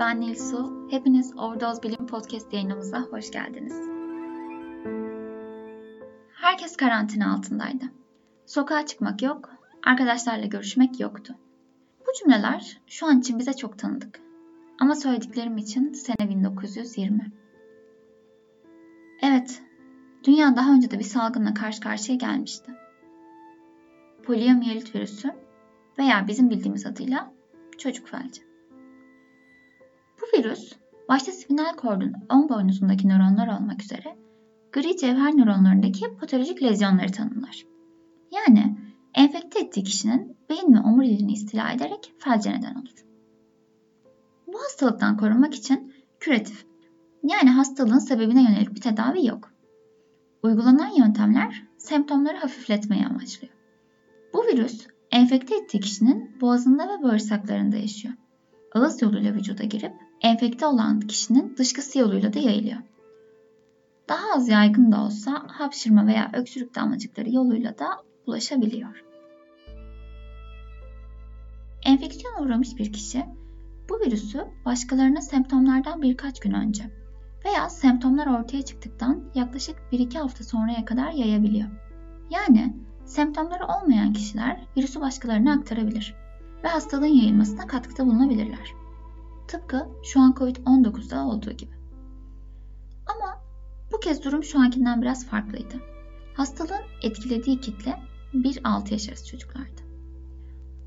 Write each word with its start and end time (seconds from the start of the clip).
ben 0.00 0.20
Nilsu. 0.20 0.88
Hepiniz 0.90 1.36
Overdose 1.36 1.82
Bilim 1.82 2.06
Podcast 2.06 2.52
yayınımıza 2.52 3.00
hoş 3.00 3.30
geldiniz. 3.30 3.74
Herkes 6.32 6.76
karantina 6.76 7.34
altındaydı. 7.34 7.84
Sokağa 8.46 8.86
çıkmak 8.86 9.22
yok, 9.22 9.50
arkadaşlarla 9.86 10.46
görüşmek 10.46 11.00
yoktu. 11.00 11.34
Bu 12.00 12.12
cümleler 12.18 12.80
şu 12.86 13.06
an 13.06 13.18
için 13.18 13.38
bize 13.38 13.52
çok 13.52 13.78
tanıdık. 13.78 14.20
Ama 14.80 14.94
söylediklerim 14.94 15.56
için 15.56 15.92
sene 15.92 16.28
1920. 16.28 17.32
Evet, 19.22 19.62
dünya 20.24 20.56
daha 20.56 20.72
önce 20.72 20.90
de 20.90 20.98
bir 20.98 21.04
salgınla 21.04 21.54
karşı 21.54 21.80
karşıya 21.80 22.18
gelmişti. 22.18 22.72
Poliomiyelit 24.22 24.94
virüsü 24.94 25.30
veya 25.98 26.28
bizim 26.28 26.50
bildiğimiz 26.50 26.86
adıyla 26.86 27.32
çocuk 27.78 28.08
felci. 28.08 28.49
Bu 30.20 30.38
virüs 30.38 30.72
başta 31.08 31.32
spinal 31.32 31.76
kordun 31.76 32.12
ön 32.30 32.48
boynuzundaki 32.48 33.08
nöronlar 33.08 33.48
olmak 33.48 33.82
üzere 33.82 34.16
gri 34.72 34.96
cevher 34.96 35.36
nöronlarındaki 35.36 36.16
patolojik 36.20 36.62
lezyonları 36.62 37.12
tanımlar. 37.12 37.64
Yani 38.32 38.76
enfekte 39.14 39.60
ettiği 39.60 39.84
kişinin 39.84 40.36
beyin 40.50 40.74
ve 40.74 40.80
omuriliğini 40.80 41.32
istila 41.32 41.72
ederek 41.72 42.14
felce 42.18 42.50
neden 42.50 42.74
olur. 42.74 43.04
Bu 44.46 44.58
hastalıktan 44.58 45.16
korunmak 45.16 45.54
için 45.54 45.94
küratif 46.20 46.66
yani 47.22 47.50
hastalığın 47.50 47.98
sebebine 47.98 48.42
yönelik 48.42 48.74
bir 48.74 48.80
tedavi 48.80 49.26
yok. 49.26 49.52
Uygulanan 50.42 50.96
yöntemler 50.96 51.64
semptomları 51.78 52.36
hafifletmeyi 52.36 53.06
amaçlıyor. 53.06 53.54
Bu 54.34 54.42
virüs 54.42 54.86
enfekte 55.10 55.56
ettiği 55.56 55.80
kişinin 55.80 56.40
boğazında 56.40 56.88
ve 56.88 57.02
bağırsaklarında 57.02 57.76
yaşıyor. 57.76 58.14
Ağız 58.74 59.02
yoluyla 59.02 59.34
vücuda 59.34 59.64
girip 59.64 59.92
enfekte 60.20 60.66
olan 60.66 61.00
kişinin 61.00 61.56
dışkısı 61.56 61.98
yoluyla 61.98 62.32
da 62.32 62.38
yayılıyor. 62.38 62.78
Daha 64.08 64.24
az 64.36 64.48
yaygın 64.48 64.92
da 64.92 65.04
olsa 65.04 65.44
hapşırma 65.48 66.06
veya 66.06 66.30
öksürük 66.34 66.74
damlacıkları 66.74 67.30
yoluyla 67.30 67.78
da 67.78 67.86
ulaşabiliyor. 68.26 69.04
Enfeksiyona 71.84 72.40
uğramış 72.40 72.76
bir 72.76 72.92
kişi 72.92 73.26
bu 73.88 74.00
virüsü 74.00 74.46
başkalarına 74.64 75.20
semptomlardan 75.20 76.02
birkaç 76.02 76.40
gün 76.40 76.52
önce 76.52 76.84
veya 77.44 77.70
semptomlar 77.70 78.26
ortaya 78.26 78.62
çıktıktan 78.62 79.24
yaklaşık 79.34 79.76
1-2 79.92 80.18
hafta 80.18 80.44
sonraya 80.44 80.84
kadar 80.84 81.12
yayabiliyor. 81.12 81.68
Yani 82.30 82.76
semptomları 83.04 83.66
olmayan 83.66 84.12
kişiler 84.12 84.66
virüsü 84.76 85.00
başkalarına 85.00 85.52
aktarabilir 85.52 86.19
ve 86.64 86.68
hastalığın 86.68 87.06
yayılmasına 87.06 87.66
katkıda 87.66 88.06
bulunabilirler. 88.06 88.74
Tıpkı 89.48 89.88
şu 90.04 90.20
an 90.20 90.32
Covid-19'da 90.32 91.26
olduğu 91.26 91.52
gibi. 91.52 91.74
Ama 93.06 93.42
bu 93.92 94.00
kez 94.00 94.24
durum 94.24 94.44
şu 94.44 94.60
ankinden 94.60 95.02
biraz 95.02 95.26
farklıydı. 95.26 95.74
Hastalığın 96.34 96.84
etkilediği 97.02 97.60
kitle 97.60 98.00
1-6 98.34 98.92
yaş 98.92 99.08
arası 99.08 99.26
çocuklardı. 99.26 99.82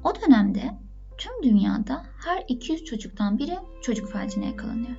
O 0.04 0.14
dönemde 0.16 0.80
tüm 1.18 1.44
dünyada 1.44 2.06
her 2.26 2.44
200 2.48 2.86
çocuktan 2.86 3.38
biri 3.38 3.58
çocuk 3.82 4.10
felcine 4.10 4.46
yakalanıyor. 4.46 4.98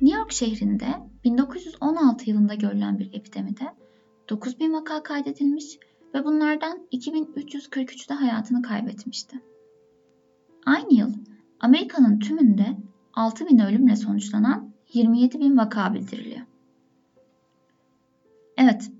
New 0.00 0.18
York 0.18 0.32
şehrinde 0.32 0.86
1916 1.24 2.30
yılında 2.30 2.54
görülen 2.54 2.98
bir 2.98 3.12
epidemide 3.12 3.74
9000 4.28 4.72
vaka 4.72 5.02
kaydedilmiş 5.02 5.78
ve 6.14 6.24
bunlardan 6.24 6.78
2343'ü 6.92 8.08
de 8.08 8.14
hayatını 8.14 8.62
kaybetmişti. 8.62 9.40
Aynı 10.66 10.94
yıl 10.94 11.14
Amerika'nın 11.60 12.18
tümünde 12.18 12.76
6000 13.14 13.58
ölümle 13.58 13.96
sonuçlanan 13.96 14.72
27 14.92 15.40
bin 15.40 15.56
vaka 15.56 15.94
bildiriliyor. 15.94 16.46
Evet, 18.56 18.90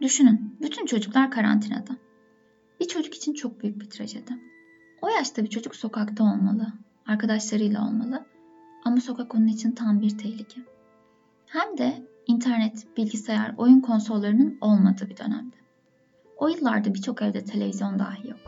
düşünün 0.00 0.56
bütün 0.60 0.86
çocuklar 0.86 1.30
karantinada. 1.30 1.96
Bir 2.80 2.88
çocuk 2.88 3.14
için 3.14 3.34
çok 3.34 3.62
büyük 3.62 3.80
bir 3.80 3.90
trajedi. 3.90 4.38
O 5.02 5.08
yaşta 5.08 5.42
bir 5.42 5.48
çocuk 5.48 5.76
sokakta 5.76 6.24
olmalı, 6.24 6.72
arkadaşlarıyla 7.06 7.88
olmalı 7.88 8.26
ama 8.84 9.00
sokak 9.00 9.34
onun 9.34 9.46
için 9.46 9.72
tam 9.72 10.00
bir 10.00 10.18
tehlike. 10.18 10.60
Hem 11.46 11.78
de 11.78 12.06
internet, 12.26 12.96
bilgisayar, 12.96 13.54
oyun 13.56 13.80
konsollarının 13.80 14.58
olmadığı 14.60 15.10
bir 15.10 15.16
dönemde. 15.16 15.61
O 16.42 16.48
yıllarda 16.48 16.94
birçok 16.94 17.22
evde 17.22 17.44
televizyon 17.44 17.98
dahi 17.98 18.28
yok. 18.28 18.40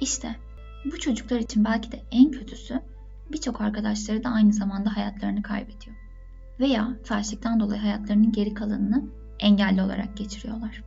İşte 0.00 0.36
bu 0.84 0.98
çocuklar 0.98 1.38
için 1.40 1.64
belki 1.64 1.92
de 1.92 2.02
en 2.10 2.30
kötüsü 2.30 2.80
birçok 3.32 3.60
arkadaşları 3.60 4.24
da 4.24 4.28
aynı 4.28 4.52
zamanda 4.52 4.96
hayatlarını 4.96 5.42
kaybediyor. 5.42 5.96
Veya 6.60 6.96
felçlikten 7.04 7.60
dolayı 7.60 7.80
hayatlarının 7.80 8.32
geri 8.32 8.54
kalanını 8.54 9.04
engelli 9.40 9.82
olarak 9.82 10.16
geçiriyorlar. 10.16 10.84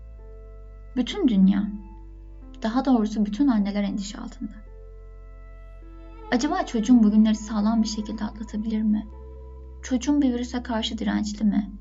Bütün 0.95 1.27
dünya, 1.27 1.67
daha 2.63 2.85
doğrusu 2.85 3.25
bütün 3.25 3.47
anneler 3.47 3.83
endişe 3.83 4.17
altında. 4.17 4.55
Acaba 6.31 6.65
çocuğum 6.65 7.03
bugünleri 7.03 7.35
sağlam 7.35 7.83
bir 7.83 7.87
şekilde 7.87 8.23
atlatabilir 8.23 8.81
mi? 8.81 9.07
Çocuğum 9.83 10.21
bir 10.21 10.33
virüse 10.33 10.63
karşı 10.63 10.97
dirençli 10.97 11.45
mi? 11.45 11.71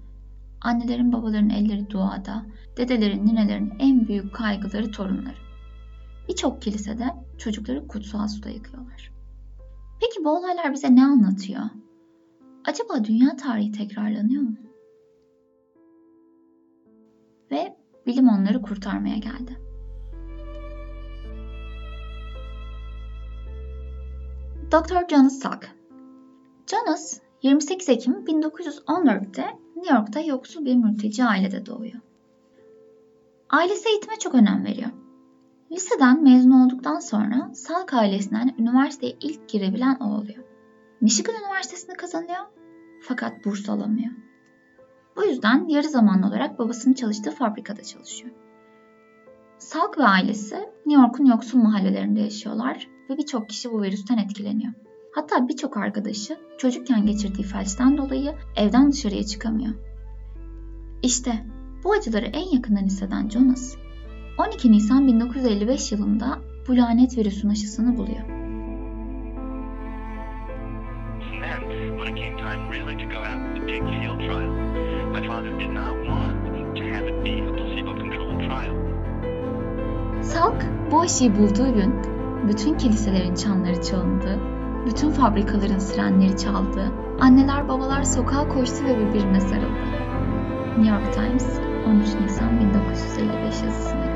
Annelerin 0.66 1.12
babaların 1.12 1.50
elleri 1.50 1.90
duada, 1.90 2.46
dedelerin 2.76 3.26
ninelerin 3.26 3.72
en 3.78 4.08
büyük 4.08 4.34
kaygıları 4.34 4.90
torunları. 4.90 5.36
Birçok 6.28 6.62
kilisede 6.62 7.04
çocukları 7.38 7.88
kutsal 7.88 8.28
suda 8.28 8.48
yıkıyorlar. 8.48 9.12
Peki 10.00 10.24
bu 10.24 10.30
olaylar 10.30 10.72
bize 10.72 10.94
ne 10.94 11.04
anlatıyor? 11.04 11.62
Acaba 12.64 13.04
dünya 13.04 13.36
tarihi 13.36 13.72
tekrarlanıyor 13.72 14.42
mu? 14.42 14.56
Ve 17.50 17.76
bilim 18.06 18.28
onları 18.28 18.62
kurtarmaya 18.62 19.16
geldi. 19.16 19.58
Dr. 24.72 25.08
Jonas 25.10 25.38
Salk 25.38 25.68
Jonas 26.66 27.20
28 27.42 27.88
Ekim 27.88 28.14
1914'te 28.14 29.65
New 29.76 29.94
York'ta 29.94 30.20
yoksul 30.20 30.64
bir 30.64 30.76
mülteci 30.76 31.24
ailede 31.24 31.66
doğuyor. 31.66 32.00
Ailesi 33.50 33.88
eğitime 33.88 34.18
çok 34.18 34.34
önem 34.34 34.64
veriyor. 34.64 34.90
Liseden 35.72 36.22
mezun 36.22 36.50
olduktan 36.50 36.98
sonra 36.98 37.50
Salk 37.54 37.94
ailesinden 37.94 38.54
üniversiteye 38.58 39.16
ilk 39.20 39.48
girebilen 39.48 39.96
o 40.00 40.04
oluyor. 40.04 40.44
Michigan 41.00 41.34
Üniversitesi'ni 41.34 41.94
kazanıyor 41.94 42.44
fakat 43.00 43.44
burs 43.44 43.68
alamıyor. 43.68 44.12
Bu 45.16 45.24
yüzden 45.24 45.68
yarı 45.68 45.88
zamanlı 45.88 46.26
olarak 46.26 46.58
babasının 46.58 46.94
çalıştığı 46.94 47.30
fabrikada 47.30 47.82
çalışıyor. 47.82 48.32
Salk 49.58 49.98
ve 49.98 50.04
ailesi 50.04 50.56
New 50.86 51.02
York'un 51.02 51.24
yoksul 51.24 51.58
mahallelerinde 51.58 52.20
yaşıyorlar 52.20 52.88
ve 53.10 53.16
birçok 53.16 53.48
kişi 53.48 53.72
bu 53.72 53.82
virüsten 53.82 54.18
etkileniyor. 54.18 54.72
Hatta 55.16 55.48
birçok 55.48 55.76
arkadaşı 55.76 56.36
çocukken 56.58 57.06
geçirdiği 57.06 57.42
felçten 57.42 57.98
dolayı 57.98 58.34
evden 58.56 58.92
dışarıya 58.92 59.22
çıkamıyor. 59.22 59.74
İşte 61.02 61.46
bu 61.84 61.92
acıları 61.92 62.26
en 62.26 62.54
yakından 62.54 62.84
hisseden 62.84 63.28
Jonas, 63.28 63.76
12 64.38 64.72
Nisan 64.72 65.06
1955 65.06 65.92
yılında 65.92 66.38
bu 66.68 66.76
lanet 66.76 67.18
virüsün 67.18 67.48
aşısını 67.48 67.96
buluyor. 67.96 68.22
Salk 80.22 80.66
bu 80.90 81.00
aşıyı 81.00 81.36
bulduğu 81.36 81.74
gün 81.74 81.94
bütün 82.48 82.74
kiliselerin 82.74 83.34
çanları 83.34 83.82
çalındı, 83.82 84.55
bütün 84.86 85.10
fabrikaların 85.10 85.78
sirenleri 85.78 86.36
çaldı, 86.36 86.92
anneler 87.20 87.68
babalar 87.68 88.02
sokağa 88.02 88.48
koştu 88.48 88.84
ve 88.84 88.98
birbirine 88.98 89.40
sarıldı. 89.40 90.06
New 90.78 90.94
York 90.94 91.14
Times 91.14 91.60
13 91.86 92.06
Nisan 92.22 92.60
1955 92.60 93.62
yazısında. 93.62 94.06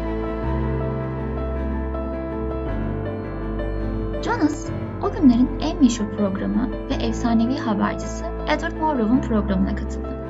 Jonas, 4.22 4.70
o 5.02 5.12
günlerin 5.12 5.50
en 5.60 5.80
meşhur 5.80 6.10
programı 6.16 6.70
ve 6.90 6.94
efsanevi 6.94 7.58
habercisi 7.58 8.24
Edward 8.48 8.76
Morrow'un 8.76 9.20
programına 9.20 9.76
katıldı. 9.76 10.26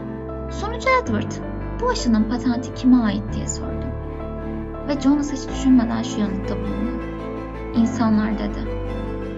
Sonucu 0.50 0.88
Edward, 1.02 1.32
bu 1.80 1.88
aşının 1.88 2.24
patenti 2.24 2.74
kime 2.74 2.96
ait 2.96 3.22
diye 3.32 3.46
sordu. 3.48 3.86
Ve 4.88 5.00
Jonas 5.00 5.32
hiç 5.32 5.48
düşünmeden 5.48 6.02
şu 6.02 6.20
yanıtta 6.20 6.56
bulundu. 6.56 7.02
İnsanlar 7.74 8.38
dedi. 8.38 8.79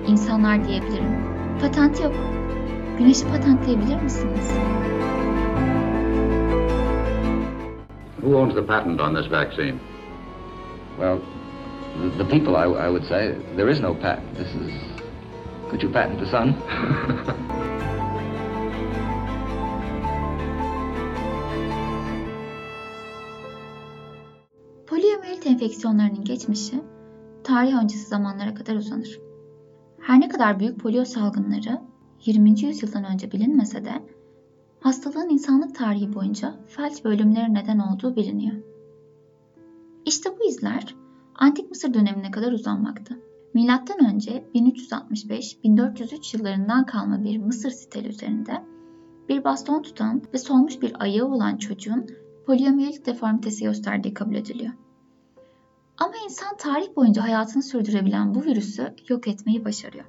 İnsanlar 0.06 0.68
diyebilirim. 0.68 1.16
Patent 1.60 2.00
yok. 2.00 2.12
Güneşi 2.98 3.26
patentleyebilir 3.26 4.02
misiniz? 4.02 4.50
Who 8.20 8.36
owns 8.36 8.54
the 8.54 8.66
patent 8.66 9.00
on 9.00 9.14
this 9.14 9.30
vaccine? 9.30 9.74
Well, 10.98 11.18
the, 12.02 12.24
the 12.24 12.30
people, 12.30 12.54
I, 12.54 12.86
I 12.86 12.88
would 12.88 13.04
say, 13.04 13.34
there 13.56 13.70
is 13.72 13.80
no 13.80 13.94
patent. 13.94 14.36
This 14.36 14.48
is 14.48 14.92
Could 15.72 15.82
you 15.82 15.88
patent 15.88 16.20
the 16.20 16.26
sun? 16.26 16.54
Poliomiyelit 24.86 25.46
enfeksiyonlarının 25.46 26.24
geçmişi 26.24 26.80
tarih 27.44 27.82
öncesi 27.82 28.08
zamanlara 28.08 28.54
kadar 28.54 28.76
uzanır. 28.76 29.31
Her 30.02 30.20
ne 30.20 30.28
kadar 30.28 30.60
büyük 30.60 30.80
polio 30.80 31.04
salgınları 31.04 31.80
20. 32.24 32.60
yüzyıldan 32.60 33.04
önce 33.04 33.32
bilinmese 33.32 33.84
de 33.84 34.02
hastalığın 34.80 35.28
insanlık 35.28 35.74
tarihi 35.74 36.14
boyunca 36.14 36.54
felç 36.66 37.04
ve 37.04 37.08
ölümlere 37.08 37.54
neden 37.54 37.78
olduğu 37.78 38.16
biliniyor. 38.16 38.56
İşte 40.04 40.30
bu 40.38 40.48
izler 40.48 40.94
Antik 41.34 41.70
Mısır 41.70 41.94
dönemine 41.94 42.30
kadar 42.30 42.52
uzanmakta. 42.52 43.14
Milattan 43.54 44.06
önce 44.14 44.44
1365-1403 44.54 46.36
yıllarından 46.36 46.86
kalma 46.86 47.24
bir 47.24 47.38
Mısır 47.38 47.70
siteli 47.70 48.08
üzerinde 48.08 48.62
bir 49.28 49.44
baston 49.44 49.82
tutan 49.82 50.22
ve 50.34 50.38
solmuş 50.38 50.82
bir 50.82 51.02
ayağı 51.02 51.26
olan 51.26 51.56
çocuğun 51.56 52.06
poliomiyelit 52.46 53.06
deformitesi 53.06 53.64
gösterdiği 53.64 54.14
kabul 54.14 54.34
ediliyor. 54.34 54.72
İnsan 56.24 56.56
tarih 56.56 56.96
boyunca 56.96 57.22
hayatını 57.22 57.62
sürdürebilen 57.62 58.34
bu 58.34 58.44
virüsü 58.44 58.94
yok 59.08 59.28
etmeyi 59.28 59.64
başarıyor. 59.64 60.04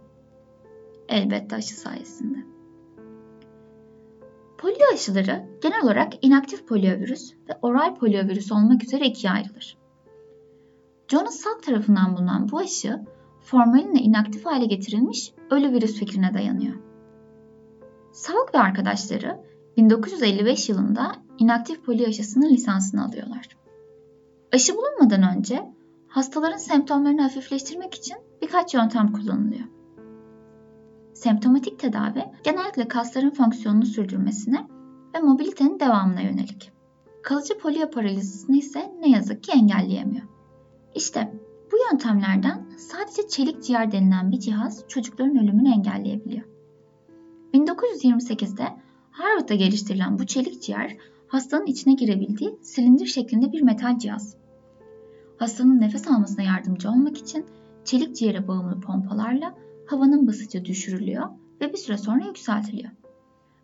Elbette 1.10 1.56
aşı 1.56 1.80
sayesinde. 1.80 2.38
Polio 4.58 4.94
aşıları 4.94 5.46
genel 5.62 5.84
olarak 5.84 6.14
inaktif 6.26 6.68
poliovirüs 6.68 7.34
ve 7.50 7.54
oral 7.62 7.96
poliovirüs 7.96 8.52
olmak 8.52 8.84
üzere 8.84 9.06
ikiye 9.06 9.34
ayrılır. 9.34 9.78
Jonas 11.08 11.36
Salk 11.36 11.64
tarafından 11.64 12.18
bulunan 12.18 12.52
bu 12.52 12.58
aşı 12.58 13.02
formalinle 13.42 14.00
inaktif 14.00 14.46
hale 14.46 14.66
getirilmiş 14.66 15.34
ölü 15.52 15.72
virüs 15.72 16.00
fikrine 16.00 16.34
dayanıyor. 16.34 16.76
Salk 18.12 18.56
ve 18.56 18.60
arkadaşları 18.60 19.40
1955 19.78 20.70
yılında 20.70 21.16
inaktif 21.38 21.86
polio 21.86 22.08
aşısının 22.08 22.50
lisansını 22.50 23.06
alıyorlar. 23.06 23.48
Aşı 24.54 24.74
bulunmadan 24.78 25.38
önce 25.38 25.74
hastaların 26.14 26.58
semptomlarını 26.58 27.22
hafifleştirmek 27.22 27.94
için 27.94 28.18
birkaç 28.42 28.74
yöntem 28.74 29.12
kullanılıyor. 29.12 29.66
Semptomatik 31.14 31.80
tedavi 31.80 32.24
genellikle 32.44 32.88
kasların 32.88 33.30
fonksiyonunu 33.30 33.86
sürdürmesine 33.86 34.68
ve 35.16 35.20
mobilitenin 35.20 35.80
devamına 35.80 36.22
yönelik. 36.22 36.72
Kalıcı 37.24 37.58
polio 37.58 37.90
paralizisini 37.90 38.58
ise 38.58 38.94
ne 39.00 39.10
yazık 39.10 39.44
ki 39.44 39.52
engelleyemiyor. 39.52 40.28
İşte 40.96 41.34
bu 41.72 41.76
yöntemlerden 41.92 42.66
sadece 42.78 43.28
çelik 43.28 43.64
ciğer 43.64 43.92
denilen 43.92 44.32
bir 44.32 44.40
cihaz 44.40 44.84
çocukların 44.88 45.38
ölümünü 45.38 45.70
engelleyebiliyor. 45.70 46.46
1928'de 47.54 48.68
Harvard'da 49.12 49.56
geliştirilen 49.56 50.20
bu 50.20 50.26
çelik 50.26 50.62
ciğer 50.62 50.98
hastanın 51.28 51.66
içine 51.66 51.94
girebildiği 51.94 52.60
silindir 52.62 53.06
şeklinde 53.06 53.52
bir 53.52 53.62
metal 53.62 54.00
cihaz. 54.00 54.43
Hastanın 55.44 55.82
nefes 55.82 56.08
almasına 56.08 56.44
yardımcı 56.44 56.90
olmak 56.90 57.18
için 57.18 57.46
çelik 57.86 58.16
ciğere 58.16 58.48
bağımlı 58.48 58.80
pompalarla 58.80 59.56
havanın 59.86 60.28
basıncı 60.28 60.66
düşürülüyor 60.66 61.30
ve 61.62 61.74
bir 61.74 61.78
süre 61.78 61.98
sonra 61.98 62.26
yükseltiliyor. 62.26 62.92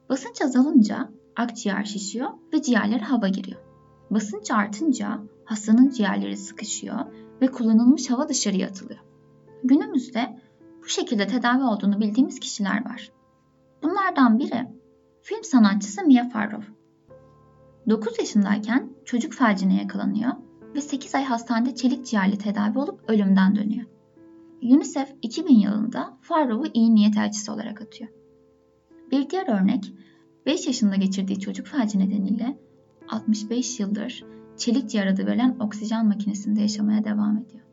Basınç 0.09 0.41
azalınca 0.41 1.09
akciğer 1.35 1.83
şişiyor 1.83 2.29
ve 2.53 2.61
ciğerlere 2.61 3.03
hava 3.03 3.27
giriyor. 3.27 3.61
Basınç 4.11 4.51
artınca 4.51 5.19
hastanın 5.45 5.89
ciğerleri 5.89 6.37
sıkışıyor 6.37 6.99
ve 7.41 7.47
kullanılmış 7.47 8.09
hava 8.09 8.29
dışarıya 8.29 8.67
atılıyor. 8.67 8.99
Günümüzde 9.63 10.39
bu 10.83 10.87
şekilde 10.87 11.27
tedavi 11.27 11.63
olduğunu 11.63 11.99
bildiğimiz 11.99 12.39
kişiler 12.39 12.85
var. 12.85 13.11
Bunlardan 13.83 14.39
biri 14.39 14.67
film 15.21 15.43
sanatçısı 15.43 16.05
Mia 16.05 16.29
Farrow. 16.29 16.73
9 17.89 18.19
yaşındayken 18.19 18.89
çocuk 19.05 19.33
felcine 19.33 19.75
yakalanıyor 19.81 20.31
ve 20.75 20.81
8 20.81 21.15
ay 21.15 21.23
hastanede 21.23 21.75
çelik 21.75 22.05
ciğerli 22.05 22.37
tedavi 22.37 22.79
olup 22.79 23.09
ölümden 23.09 23.55
dönüyor. 23.55 23.85
UNICEF 24.61 25.15
2000 25.21 25.59
yılında 25.59 26.17
Farrow'u 26.21 26.71
iyi 26.73 26.95
niyet 26.95 27.17
elçisi 27.17 27.51
olarak 27.51 27.81
atıyor. 27.81 28.09
Bir 29.11 29.29
diğer 29.29 29.61
örnek 29.61 29.93
5 30.45 30.67
yaşında 30.67 30.95
geçirdiği 30.95 31.39
çocuk 31.39 31.67
felci 31.67 31.99
nedeniyle 31.99 32.59
65 33.09 33.79
yıldır 33.79 34.23
çelik 34.57 34.89
ciğer 34.89 35.07
adı 35.07 35.25
verilen 35.25 35.57
oksijen 35.59 36.07
makinesinde 36.07 36.61
yaşamaya 36.61 37.03
devam 37.03 37.37
ediyor. 37.37 37.63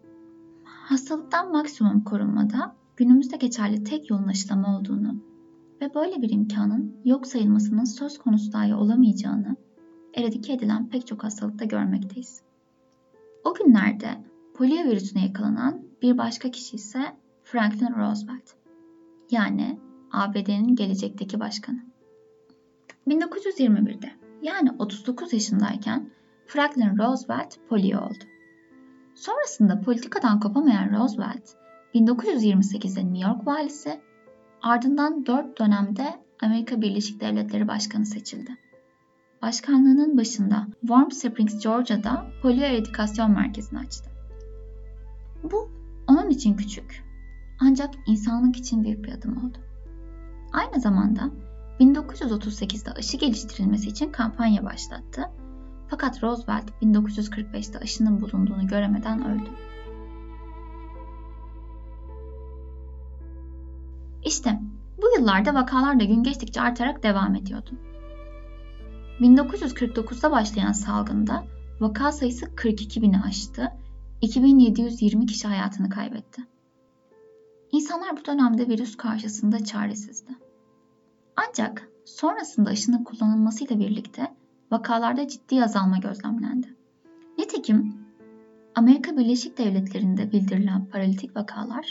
Hastalıktan 0.65 1.53
maksimum 1.53 2.05
korunmada 2.05 2.77
günümüzde 2.97 3.37
geçerli 3.37 3.85
tek 3.85 4.11
yolun 4.11 4.29
aşılama 4.29 4.79
olduğunu 4.79 5.17
ve 5.81 5.95
böyle 5.95 6.23
bir 6.23 6.31
imkanın 6.31 6.97
yok 7.05 7.27
sayılmasının 7.27 7.85
söz 7.85 8.19
konusu 8.19 8.53
dahi 8.53 8.75
olamayacağını 8.75 9.57
eradike 10.15 10.53
edilen 10.53 10.89
pek 10.89 11.07
çok 11.07 11.25
hastalıkta 11.25 11.65
görmekteyiz. 11.65 12.46
O 13.47 13.55
günlerde 13.55 14.09
polio 14.55 14.85
virüsüne 14.85 15.23
yakalanan 15.27 15.83
bir 16.03 16.19
başka 16.19 16.51
kişi 16.51 16.77
ise 16.77 17.17
Franklin 17.45 17.95
Roosevelt. 17.97 18.51
Yani 19.31 19.81
ABD'nin 20.13 20.77
gelecekteki 20.77 21.41
başkanı. 21.41 21.79
1921'de 23.09 24.11
yani 24.43 24.71
39 24.79 25.33
yaşındayken 25.33 26.11
Franklin 26.47 26.99
Roosevelt 26.99 27.57
polio 27.69 28.01
oldu. 28.01 28.25
Sonrasında 29.15 29.81
politikadan 29.81 30.41
kopamayan 30.41 30.99
Roosevelt 30.99 31.51
1928'de 31.95 33.05
New 33.05 33.29
York 33.29 33.47
valisi 33.47 34.01
ardından 34.63 35.27
4 35.27 35.59
dönemde 35.59 36.15
Amerika 36.43 36.81
Birleşik 36.81 37.21
Devletleri 37.21 37.69
Başkanı 37.69 38.07
seçildi. 38.07 38.66
Başkanlığının 39.43 40.17
başında 40.17 40.67
Warm 40.81 41.11
Springs, 41.11 41.63
Georgia'da 41.63 42.27
polio 42.43 42.65
eradikasyon 42.65 43.31
merkezini 43.31 43.79
açtı. 43.79 44.11
Bu 45.53 45.71
onun 46.09 46.31
için 46.31 46.55
küçük 46.55 47.05
ancak 47.61 47.95
insanlık 48.07 48.57
için 48.57 48.85
büyük 48.85 49.05
bir 49.05 49.13
adım 49.13 49.37
oldu. 49.37 49.59
Aynı 50.53 50.81
zamanda 50.81 51.31
1938'de 51.81 52.93
aşı 52.93 53.17
geliştirilmesi 53.17 53.89
için 53.89 54.13
kampanya 54.13 54.65
başlattı. 54.65 55.23
Fakat 55.89 56.23
Roosevelt 56.23 56.71
1945'te 56.83 57.79
aşının 57.79 58.21
bulunduğunu 58.21 58.67
göremeden 58.67 59.25
öldü. 59.25 59.51
İşte 64.25 64.61
bu 65.03 65.19
yıllarda 65.19 65.55
vakalar 65.55 66.01
da 66.01 66.05
gün 66.05 66.23
geçtikçe 66.23 66.61
artarak 66.61 67.03
devam 67.03 67.35
ediyordu. 67.35 67.71
1949'da 69.21 70.31
başlayan 70.31 70.73
salgında 70.73 71.45
vaka 71.81 72.13
sayısı 72.13 72.55
42 72.55 73.03
bini 73.03 73.21
aştı, 73.21 73.73
2720 74.21 75.27
kişi 75.27 75.49
hayatını 75.49 75.91
kaybetti. 75.91 76.43
İnsanlar 77.73 78.17
bu 78.17 78.25
dönemde 78.25 78.69
virüs 78.69 78.97
karşısında 78.97 79.65
çaresizdi. 79.65 80.33
Ancak 81.37 81.89
sonrasında 82.05 82.71
aşının 82.71 83.05
kullanılmasıyla 83.05 83.79
birlikte 83.79 84.35
vakalarda 84.71 85.29
ciddi 85.29 85.65
azalma 85.65 85.99
gözlemlendi. 85.99 86.77
Nitekim 87.39 87.95
Amerika 88.75 89.17
Birleşik 89.17 89.59
Devletleri'nde 89.59 90.33
bildirilen 90.33 90.87
paralitik 90.87 91.37
vakalar 91.37 91.87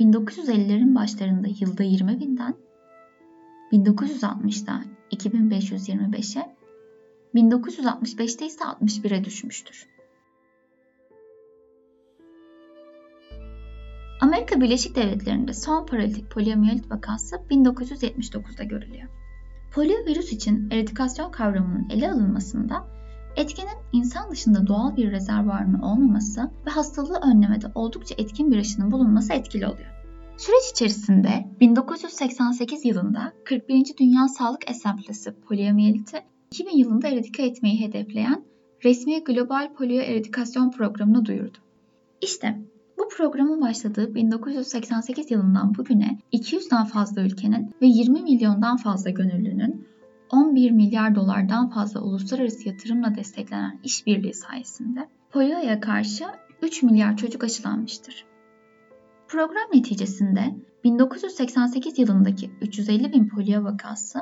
1950'lerin 0.00 0.94
başlarında 0.94 1.48
yılda 1.60 1.82
20 1.82 2.20
binden 2.20 2.54
1960'da 3.74 4.82
2525'e 5.10 6.56
1965'te 7.34 8.46
ise 8.46 8.64
61'e 8.64 9.24
düşmüştür. 9.24 9.86
Amerika 14.20 14.60
Birleşik 14.60 14.96
Devletleri'nde 14.96 15.54
son 15.54 15.86
paralitik 15.86 16.30
poliomiyelit 16.30 16.90
vakası 16.90 17.36
1979'da 17.36 18.64
görülüyor. 18.64 19.08
Poliovirüs 19.72 20.32
için 20.32 20.70
eradikasyon 20.70 21.30
kavramının 21.30 21.88
ele 21.90 22.10
alınmasında 22.10 22.86
etkinin 23.36 23.78
insan 23.92 24.30
dışında 24.30 24.66
doğal 24.66 24.96
bir 24.96 25.10
rezervuarının 25.10 25.80
olmaması 25.80 26.50
ve 26.66 26.70
hastalığı 26.70 27.20
önlemede 27.32 27.66
oldukça 27.74 28.14
etkin 28.18 28.52
bir 28.52 28.58
aşının 28.58 28.90
bulunması 28.90 29.32
etkili 29.32 29.66
oluyor. 29.66 29.93
Süreç 30.36 30.70
içerisinde 30.70 31.48
1988 31.60 32.84
yılında 32.84 33.32
41. 33.44 33.84
Dünya 34.00 34.28
Sağlık 34.28 34.70
Asamblesi 34.70 35.34
poliomieliti 35.48 36.18
2000 36.52 36.78
yılında 36.78 37.08
eradike 37.08 37.42
etmeyi 37.42 37.80
hedefleyen 37.80 38.44
resmi 38.84 39.24
Global 39.24 39.74
Polio 39.74 40.00
Eradikasyon 40.00 40.70
Programı'nı 40.70 41.24
duyurdu. 41.24 41.58
İşte 42.20 42.58
bu 42.98 43.08
programın 43.16 43.60
başladığı 43.60 44.14
1988 44.14 45.30
yılından 45.30 45.74
bugüne 45.74 46.18
200'den 46.32 46.84
fazla 46.84 47.22
ülkenin 47.22 47.70
ve 47.82 47.86
20 47.86 48.22
milyondan 48.22 48.76
fazla 48.76 49.10
gönüllünün 49.10 49.86
11 50.30 50.70
milyar 50.70 51.14
dolardan 51.14 51.70
fazla 51.70 52.00
uluslararası 52.00 52.68
yatırımla 52.68 53.14
desteklenen 53.14 53.80
işbirliği 53.84 54.34
sayesinde 54.34 55.08
polioya 55.30 55.80
karşı 55.80 56.24
3 56.62 56.82
milyar 56.82 57.16
çocuk 57.16 57.44
aşılanmıştır. 57.44 58.33
Program 59.28 59.68
neticesinde 59.74 60.54
1988 60.84 61.98
yılındaki 61.98 62.50
350 62.60 63.12
bin 63.12 63.28
polio 63.28 63.64
vakası 63.64 64.18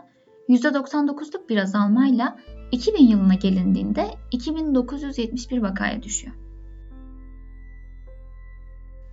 %99'luk 0.49 1.49
bir 1.49 1.57
azalmayla 1.57 2.39
2000 2.73 3.07
yılına 3.07 3.35
gelindiğinde 3.35 4.11
2971 4.31 5.63
vakaya 5.63 6.03
düşüyor. 6.03 6.35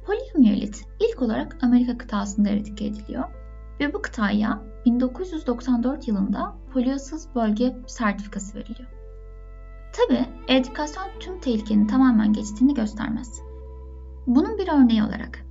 Poliomiyelit 0.06 0.86
ilk 1.00 1.22
olarak 1.22 1.58
Amerika 1.62 1.98
kıtasında 1.98 2.50
eradike 2.50 2.86
ediliyor 2.86 3.24
ve 3.80 3.94
bu 3.94 4.02
kıtaya 4.02 4.62
1994 4.86 6.08
yılında 6.08 6.56
poliosuz 6.74 7.36
bölge 7.36 7.76
sertifikası 7.88 8.58
veriliyor. 8.58 8.90
Tabi 9.94 10.26
eradikasyon 10.48 11.08
tüm 11.20 11.40
tehlikenin 11.40 11.88
tamamen 11.88 12.34
geçtiğini 12.34 12.74
göstermez. 12.74 13.42
Bunun 14.28 14.58
bir 14.58 14.68
örneği 14.68 15.04
olarak 15.04 15.49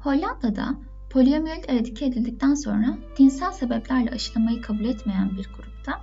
Hollanda'da 0.00 0.74
poliomiyelit 1.10 1.70
eradike 1.70 2.06
edildikten 2.06 2.54
sonra 2.54 2.98
dinsel 3.18 3.52
sebeplerle 3.52 4.10
aşılamayı 4.10 4.62
kabul 4.62 4.84
etmeyen 4.84 5.30
bir 5.30 5.50
grupta 5.56 6.02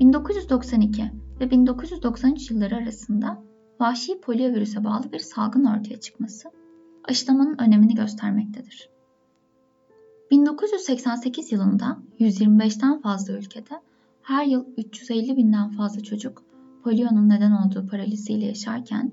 1992 0.00 1.10
ve 1.40 1.50
1993 1.50 2.50
yılları 2.50 2.76
arasında 2.76 3.42
vahşi 3.80 4.20
poliovirüse 4.20 4.84
bağlı 4.84 5.12
bir 5.12 5.18
salgın 5.18 5.64
ortaya 5.64 6.00
çıkması 6.00 6.50
aşılamanın 7.04 7.58
önemini 7.58 7.94
göstermektedir. 7.94 8.88
1988 10.30 11.52
yılında 11.52 11.98
125'ten 12.20 13.00
fazla 13.00 13.32
ülkede 13.32 13.80
her 14.22 14.46
yıl 14.46 14.64
350 14.76 15.36
binden 15.36 15.70
fazla 15.70 16.00
çocuk 16.02 16.42
polionun 16.84 17.28
neden 17.28 17.52
olduğu 17.52 17.86
paraliziyle 17.86 18.44
yaşarken 18.46 19.12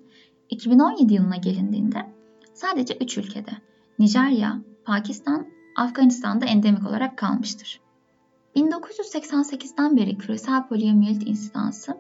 2017 0.50 1.14
yılına 1.14 1.36
gelindiğinde 1.36 2.06
sadece 2.54 2.98
3 3.02 3.18
ülkede 3.18 3.52
Nijerya, 4.00 4.62
Pakistan, 4.86 5.48
Afganistan'da 5.76 6.46
endemik 6.46 6.88
olarak 6.88 7.18
kalmıştır. 7.18 7.82
1988'den 8.56 9.98
beri 9.98 10.18
küresel 10.18 10.68
poliomiyelit 10.68 11.28
insidansı 11.28 11.98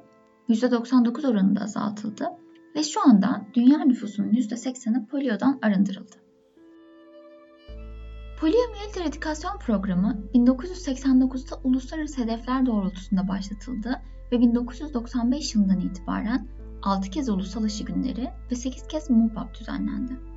%99 0.50 1.28
oranında 1.28 1.62
azaltıldı 1.62 2.30
ve 2.76 2.84
şu 2.84 3.10
anda 3.10 3.46
dünya 3.54 3.80
nüfusunun 3.80 4.32
%80'i 4.32 5.06
poliodan 5.06 5.60
arındırıldı. 5.62 6.16
Poliomiyelit 8.40 8.98
eradikasyon 8.98 9.58
programı 9.58 10.24
1989'da 10.34 11.60
uluslararası 11.64 12.22
hedefler 12.22 12.66
doğrultusunda 12.66 13.28
başlatıldı 13.28 14.02
ve 14.32 14.40
1995 14.40 15.56
yılından 15.56 15.80
itibaren 15.80 16.48
6 16.82 17.10
kez 17.10 17.30
ulusal 17.30 17.64
aşı 17.64 17.84
günleri 17.84 18.30
ve 18.52 18.56
8 18.56 18.88
kez 18.88 19.10
MUPAP 19.10 19.60
düzenlendi. 19.60 20.29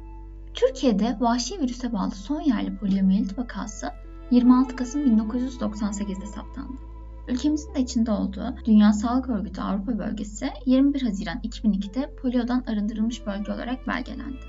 Türkiye'de 0.54 1.16
vahşi 1.21 1.61
virüse 1.61 1.92
bağlı 1.92 2.11
son 2.11 2.40
yerli 2.40 2.76
poliomiyelit 2.76 3.38
vakası 3.38 3.90
26 4.30 4.76
Kasım 4.76 5.21
1998'de 5.21 6.26
saptandı. 6.26 6.92
Ülkemizin 7.28 7.75
de 7.75 7.80
içinde 7.80 8.11
olduğu 8.11 8.54
Dünya 8.64 8.92
Sağlık 8.92 9.28
Örgütü 9.28 9.61
Avrupa 9.61 9.99
Bölgesi 9.99 10.50
21 10.66 11.02
Haziran 11.02 11.38
2002'de 11.38 12.14
poliodan 12.23 12.64
arındırılmış 12.66 13.26
bölge 13.26 13.52
olarak 13.52 13.87
belgelendi. 13.88 14.40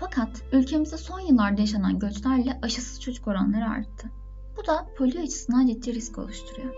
Fakat 0.00 0.42
ülkemizde 0.52 0.96
son 0.96 1.20
yıllarda 1.20 1.60
yaşanan 1.60 1.98
göçlerle 1.98 2.58
aşısız 2.62 3.00
çocuk 3.00 3.28
oranları 3.28 3.64
arttı. 3.64 4.10
Bu 4.56 4.66
da 4.66 4.86
polio 4.96 5.22
açısından 5.22 5.66
ciddi 5.66 5.94
risk 5.94 6.18
oluşturuyor. 6.18 6.74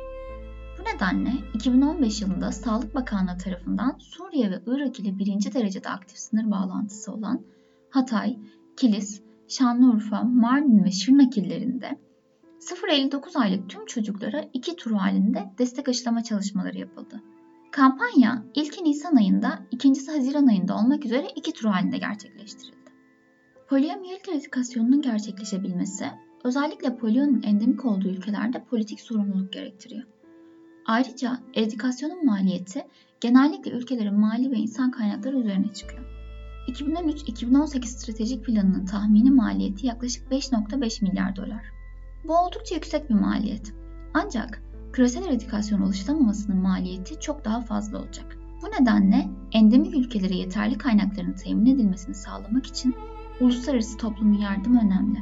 Bu 0.79 0.95
nedenle 0.95 1.33
2015 1.55 2.23
yılında 2.23 2.53
Sağlık 2.53 2.95
Bakanlığı 2.95 3.39
tarafından 3.39 3.97
Suriye 3.99 4.51
ve 4.51 4.61
Irak 4.67 5.01
ile 5.01 5.19
birinci 5.19 5.55
derecede 5.55 5.89
aktif 5.89 6.19
sınır 6.19 6.51
bağlantısı 6.51 7.13
olan 7.13 7.41
Hatay, 7.91 8.39
Kilis, 8.77 9.23
Şanlıurfa, 9.49 10.23
Mardin 10.23 10.85
ve 10.85 10.91
Şırnak 10.91 11.39
illerinde 11.39 11.99
0-59 12.61 13.39
aylık 13.39 13.71
tüm 13.71 13.87
çocuklara 13.87 14.45
iki 14.53 14.77
tur 14.77 14.93
halinde 14.93 15.45
destek 15.59 15.89
aşılama 15.89 16.23
çalışmaları 16.23 16.79
yapıldı. 16.79 17.23
Kampanya 17.73 18.45
ilki 18.55 18.85
Nisan 18.85 19.17
ayında, 19.17 19.59
ikincisi 19.71 20.13
Haziran 20.13 20.47
ayında 20.47 20.77
olmak 20.77 21.05
üzere 21.05 21.27
iki 21.37 21.53
tur 21.53 21.69
halinde 21.69 21.99
gerçekleştirildi. 21.99 22.91
Poliomiyelit 23.69 24.29
eradikasyonunun 24.29 25.03
gerçekleşebilmesi, 25.03 26.07
özellikle 26.45 26.97
polionun 26.97 27.43
endemik 27.43 27.85
olduğu 27.85 28.09
ülkelerde 28.09 28.65
politik 28.65 29.01
sorumluluk 29.01 29.53
gerektiriyor. 29.53 30.03
Ayrıca 30.87 31.39
eradikasyonun 31.55 32.27
maliyeti 32.27 32.87
genellikle 33.21 33.71
ülkelerin 33.71 34.21
mali 34.21 34.51
ve 34.51 34.57
insan 34.57 34.91
kaynakları 34.91 35.39
üzerine 35.39 35.73
çıkıyor. 35.73 36.26
2013-2018 36.69 37.87
stratejik 37.87 38.45
planının 38.45 38.85
tahmini 38.85 39.31
maliyeti 39.31 39.87
yaklaşık 39.87 40.33
5.5 40.33 41.05
milyar 41.05 41.37
dolar. 41.37 41.65
Bu 42.25 42.39
oldukça 42.39 42.75
yüksek 42.75 43.11
bir 43.11 43.15
maliyet. 43.15 43.75
Ancak 44.15 44.63
küresel 44.93 45.25
eradikasyon 45.25 45.81
oluşturamamasının 45.81 46.57
maliyeti 46.57 47.21
çok 47.21 47.45
daha 47.45 47.61
fazla 47.61 47.99
olacak. 47.99 48.39
Bu 48.63 48.67
nedenle 48.67 49.29
endemik 49.53 49.95
ülkelere 49.95 50.35
yeterli 50.35 50.79
kaynakların 50.79 51.33
temin 51.33 51.67
edilmesini 51.67 52.15
sağlamak 52.15 52.67
için 52.67 52.95
uluslararası 53.41 53.97
toplumun 53.97 54.39
yardımı 54.39 54.81
önemli. 54.81 55.19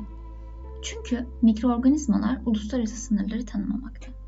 Çünkü 0.83 1.27
mikroorganizmalar 1.43 2.41
uluslararası 2.47 2.97
sınırları 2.97 3.47
tanımamakta. 3.47 4.24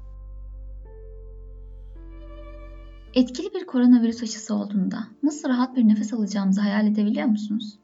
Etkili 3.16 3.54
bir 3.54 3.66
koronavirüs 3.66 4.23
aşısı 4.23 4.54
olduğunda 4.54 4.99
nasıl 5.23 5.49
rahat 5.49 5.76
bir 5.76 5.88
nefes 5.88 6.12
alacağımızı 6.12 6.61
hayal 6.61 6.87
edebiliyor 6.87 7.26
musunuz? 7.26 7.78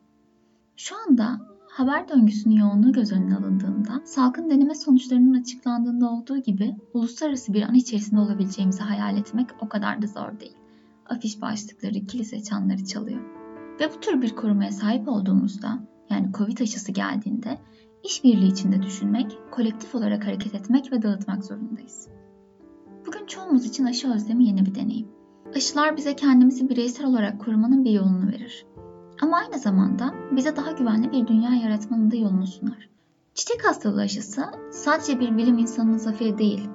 Şu 0.77 0.95
anda 1.09 1.41
haber 1.71 2.09
döngüsünün 2.09 2.57
yoğunluğu 2.57 2.93
göz 2.93 3.13
önüne 3.13 3.37
alındığında, 3.37 4.03
salgın 4.05 4.51
deneme 4.51 4.75
sonuçlarının 4.75 5.41
açıklandığında 5.41 6.11
olduğu 6.11 6.39
gibi 6.39 6.77
uluslararası 6.95 7.53
bir 7.53 7.63
an 7.63 7.75
içerisinde 7.75 8.21
olabileceğimizi 8.21 8.83
hayal 8.83 9.17
etmek 9.17 9.49
o 9.61 9.69
kadar 9.69 10.03
da 10.03 10.07
zor 10.07 10.41
değil. 10.41 10.57
Afiş 11.07 11.41
başlıkları, 11.41 12.05
kilise 12.05 12.43
çanları 12.43 12.85
çalıyor. 12.85 13.21
Ve 13.81 13.91
bu 13.95 14.01
tür 14.01 14.23
bir 14.23 14.37
korumaya 14.37 14.73
sahip 14.73 15.09
olduğumuzda, 15.09 15.79
yani 16.11 16.33
Covid 16.33 16.59
aşısı 16.59 16.93
geldiğinde 16.93 17.59
işbirliği 18.05 18.53
içinde 18.53 18.83
düşünmek, 18.83 19.39
kolektif 19.51 19.95
olarak 19.95 20.27
hareket 20.27 20.55
etmek 20.55 20.93
ve 20.93 21.03
dağıtmak 21.03 21.45
zorundayız. 21.45 22.09
Bugün 23.07 23.27
çoğumuz 23.27 23.67
için 23.67 23.85
aşı 23.85 24.13
özlemi 24.13 24.47
yeni 24.47 24.67
bir 24.67 24.75
deneyim. 24.75 25.22
Aşılar 25.57 25.97
bize 25.97 26.17
kendimizi 26.17 26.69
bireysel 26.69 27.07
olarak 27.07 27.41
korumanın 27.41 27.85
bir 27.85 27.91
yolunu 27.91 28.29
verir. 28.29 28.67
Ama 29.21 29.37
aynı 29.37 29.59
zamanda 29.59 30.15
bize 30.31 30.57
daha 30.57 30.73
güvenli 30.73 31.13
bir 31.13 31.27
dünya 31.27 31.55
yaratmanın 31.55 32.11
da 32.11 32.17
yolunu 32.17 32.47
sunar. 32.47 32.89
Çiçek 33.35 33.67
hastalığı 33.67 34.01
aşısı 34.01 34.45
sadece 34.71 35.21
bir 35.21 35.37
bilim 35.37 35.59
insanının 35.59 35.99
zaferi 35.99 36.39
değil, 36.39 36.69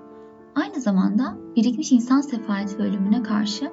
aynı 0.56 0.82
zamanda 0.82 1.38
birikmiş 1.56 1.92
insan 1.92 2.22
sefaleti 2.22 2.78
ve 2.80 2.84
ölümüne 2.84 3.24
karşı 3.24 3.72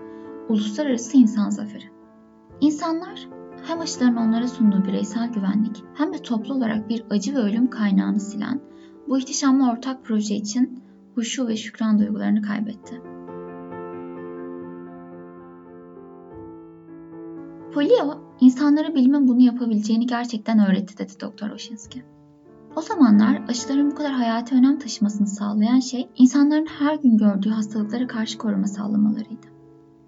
uluslararası 0.48 1.16
insan 1.16 1.50
zaferi. 1.50 1.90
İnsanlar 2.60 3.28
hem 3.66 3.80
aşıların 3.80 4.16
onlara 4.16 4.48
sunduğu 4.48 4.84
bireysel 4.84 5.32
güvenlik 5.32 5.84
hem 5.94 6.12
de 6.12 6.18
toplu 6.18 6.54
olarak 6.54 6.88
bir 6.88 7.04
acı 7.10 7.34
ve 7.34 7.38
ölüm 7.38 7.70
kaynağını 7.70 8.20
silen 8.20 8.60
bu 9.08 9.18
ihtişamlı 9.18 9.70
ortak 9.70 10.04
proje 10.04 10.34
için 10.34 10.82
huşu 11.14 11.48
ve 11.48 11.56
şükran 11.56 11.98
duygularını 11.98 12.42
kaybetti. 12.42 13.13
Polio, 17.74 18.18
insanlara 18.40 18.94
bilimin 18.94 19.28
bunu 19.28 19.40
yapabileceğini 19.40 20.06
gerçekten 20.06 20.58
öğretti 20.58 20.98
dedi 20.98 21.12
Doktor 21.20 21.50
Oshinsky. 21.50 22.04
O 22.76 22.80
zamanlar 22.80 23.42
aşıların 23.48 23.90
bu 23.90 23.94
kadar 23.94 24.12
hayati 24.12 24.54
önem 24.54 24.78
taşımasını 24.78 25.26
sağlayan 25.26 25.80
şey 25.80 26.08
insanların 26.16 26.66
her 26.66 26.94
gün 26.94 27.16
gördüğü 27.16 27.50
hastalıklara 27.50 28.06
karşı 28.06 28.38
koruma 28.38 28.66
sağlamalarıydı. 28.66 29.46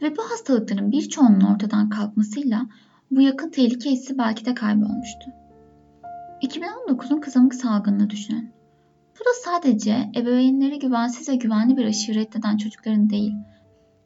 Ve 0.02 0.16
bu 0.16 0.22
hastalıkların 0.22 0.92
birçoğunun 0.92 1.40
ortadan 1.40 1.88
kalkmasıyla 1.88 2.66
bu 3.10 3.20
yakın 3.20 3.50
tehlike 3.50 3.90
hissi 3.90 4.18
belki 4.18 4.44
de 4.44 4.54
kaybolmuştu. 4.54 5.30
2019'un 6.42 7.20
kızamık 7.20 7.54
salgınını 7.54 8.10
düşünün. 8.10 8.50
Bu 9.20 9.24
da 9.24 9.30
sadece 9.44 10.10
ebeveynleri 10.16 10.78
güvensiz 10.78 11.28
ve 11.28 11.36
güvenli 11.36 11.76
bir 11.76 11.84
aşı 11.84 12.14
reddeden 12.14 12.56
çocukların 12.56 13.10
değil, 13.10 13.34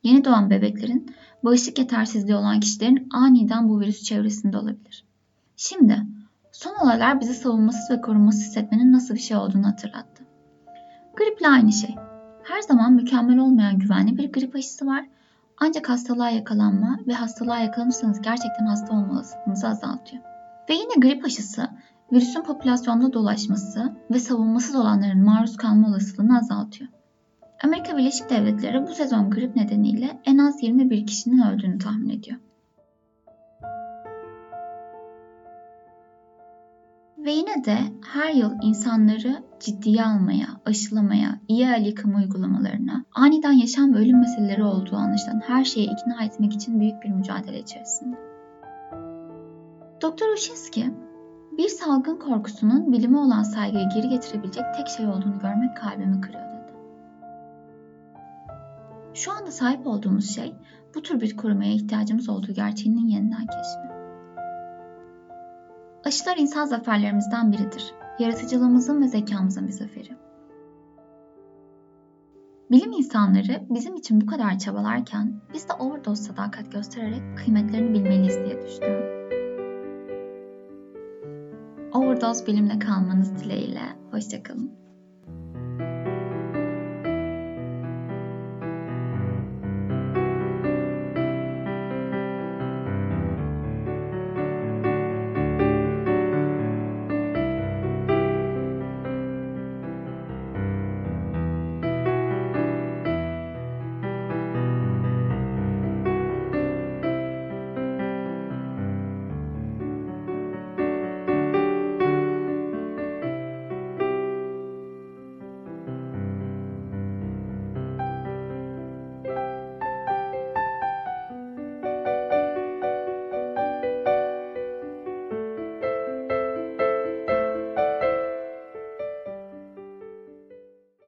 yeni 0.02 0.25
doğan 0.25 0.50
bebeklerin 0.50 1.14
bağışıklık 1.45 1.78
yetersizliği 1.78 2.37
olan 2.37 2.61
kişilerin 2.61 3.09
aniden 3.12 3.69
bu 3.69 3.80
virüs 3.80 4.02
çevresinde 4.02 4.59
olabilir. 4.59 5.04
Şimdi 5.57 6.02
son 6.52 6.75
olaylar 6.75 7.21
bizi 7.21 7.35
savunmasız 7.35 7.90
ve 7.90 8.00
korunmasız 8.00 8.42
hissetmenin 8.42 8.92
nasıl 8.92 9.14
bir 9.14 9.21
şey 9.21 9.37
olduğunu 9.37 9.66
hatırlattı. 9.66 10.25
Griple 11.16 11.49
aynı 11.49 11.73
şey. 11.73 11.95
Her 12.42 12.62
zaman 12.62 12.92
mükemmel 12.92 13.38
olmayan 13.38 13.78
güvenli 13.78 14.19
bir 14.19 14.33
grip 14.33 14.57
aşısı 14.57 14.87
var. 14.87 15.07
Ancak 15.59 15.88
hastalığa 15.88 16.30
yakalanma 16.30 16.99
ve 17.07 17.12
hastalığa 17.12 17.59
yakalanırsanız 17.59 18.21
gerçekten 18.21 18.66
hasta 18.66 18.92
olma 18.92 19.23
azaltıyor. 19.64 20.23
Ve 20.71 20.75
yine 20.75 20.95
grip 20.97 21.25
aşısı 21.25 21.69
virüsün 22.12 22.42
popülasyonda 22.42 23.12
dolaşması 23.12 23.97
ve 24.11 24.19
savunmasız 24.19 24.75
olanların 24.75 25.25
maruz 25.25 25.57
kalma 25.57 25.88
olasılığını 25.88 26.38
azaltıyor. 26.38 26.90
Amerika 27.64 27.97
Birleşik 27.97 28.31
Devletleri 28.31 28.87
bu 28.87 28.95
sezon 28.95 29.31
grip 29.31 29.57
nedeniyle 29.57 30.21
en 30.25 30.38
az 30.38 30.62
21 30.62 31.07
kişinin 31.07 31.43
öldüğünü 31.43 31.79
tahmin 31.79 32.09
ediyor. 32.09 32.38
Ve 37.19 37.31
yine 37.31 37.64
de 37.64 37.79
her 38.12 38.35
yıl 38.35 38.52
insanları 38.62 39.43
ciddiye 39.61 40.05
almaya, 40.05 40.47
aşılamaya, 40.67 41.40
iyi 41.49 41.64
el 41.64 41.87
yıkama 41.87 42.19
uygulamalarına, 42.19 43.05
aniden 43.14 43.52
yaşam 43.52 43.95
ve 43.95 43.99
ölüm 43.99 44.21
meseleleri 44.21 44.64
olduğu 44.64 44.97
anlaşılan 44.97 45.40
her 45.40 45.64
şeye 45.64 45.85
ikna 45.85 46.25
etmek 46.25 46.52
için 46.52 46.81
büyük 46.81 47.02
bir 47.02 47.11
mücadele 47.11 47.59
içerisinde. 47.59 48.17
Doktor 50.02 50.29
Ushinsky, 50.29 50.87
bir 51.59 51.69
salgın 51.69 52.17
korkusunun 52.17 52.93
bilime 52.93 53.19
olan 53.19 53.43
saygıyı 53.43 53.88
geri 53.95 54.09
getirebilecek 54.09 54.64
tek 54.76 54.88
şey 54.88 55.07
olduğunu 55.07 55.38
görmek 55.43 55.76
kalbimi 55.76 56.21
kırıyor. 56.21 56.50
Şu 59.14 59.33
anda 59.33 59.50
sahip 59.50 59.87
olduğumuz 59.87 60.35
şey 60.35 60.55
bu 60.95 61.02
tür 61.02 61.21
bir 61.21 61.37
korumaya 61.37 61.73
ihtiyacımız 61.73 62.29
olduğu 62.29 62.52
gerçeğinin 62.52 63.07
yeniden 63.07 63.47
keşfi. 63.47 63.90
Aşılar 66.05 66.37
insan 66.37 66.64
zaferlerimizden 66.64 67.52
biridir. 67.52 67.95
Yaratıcılığımızın 68.19 69.02
ve 69.02 69.09
zekamızın 69.09 69.67
bir 69.67 69.73
zaferi. 69.73 70.17
Bilim 72.71 72.93
insanları 72.93 73.67
bizim 73.71 73.97
için 73.97 74.21
bu 74.21 74.26
kadar 74.26 74.59
çabalarken 74.59 75.40
biz 75.55 75.69
de 75.69 75.73
overdose 75.73 76.23
sadakat 76.23 76.73
göstererek 76.73 77.23
kıymetlerini 77.37 77.95
bilmeliyiz 77.95 78.37
diye 78.37 78.62
düşünüyorum. 78.62 79.21
Overdose 81.93 82.47
bilimle 82.47 82.79
kalmanız 82.79 83.37
dileğiyle. 83.37 83.83
Hoşçakalın. 84.11 84.79